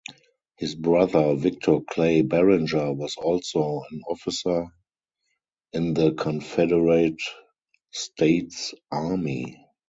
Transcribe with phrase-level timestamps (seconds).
[0.55, 4.65] His brother Victor Clay Barringer was also an officer
[5.73, 7.21] in the Confederate
[7.91, 9.59] States Army.